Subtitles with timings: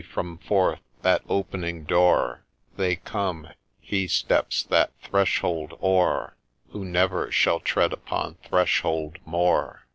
[0.01, 2.43] —from forth that opening door
[2.75, 3.49] They come—
[3.81, 6.33] HE steps that threshold o'er
[6.71, 9.85] Who never shall tread upon threshold more